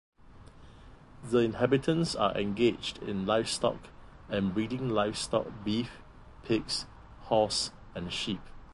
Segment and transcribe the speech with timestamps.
[1.23, 3.77] The inhabitants are engaged in livestock
[4.29, 5.91] and breeding livestock beef
[6.43, 6.87] pigs
[7.25, 8.41] horse and sheep.